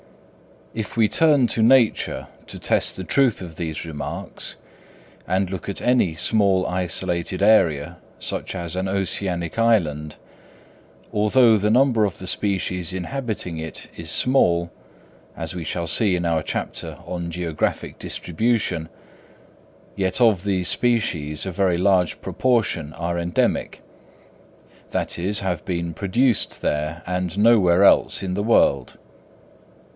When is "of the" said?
12.05-12.25